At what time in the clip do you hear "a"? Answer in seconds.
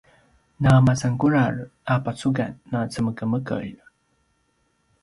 1.93-1.95